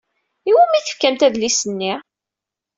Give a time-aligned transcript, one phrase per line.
[0.49, 1.93] I wumi i tefkamt adlis-nni?